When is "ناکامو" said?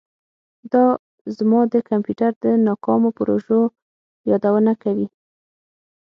2.67-3.09